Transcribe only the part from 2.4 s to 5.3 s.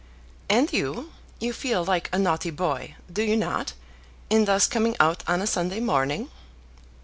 boy, do you not, in thus coming out